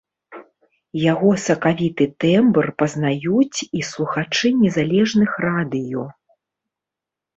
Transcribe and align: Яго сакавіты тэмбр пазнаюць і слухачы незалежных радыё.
Яго 1.01 1.29
сакавіты 1.47 2.07
тэмбр 2.23 2.65
пазнаюць 2.83 3.59
і 3.81 3.87
слухачы 3.91 4.47
незалежных 4.63 5.31
радыё. 5.49 6.03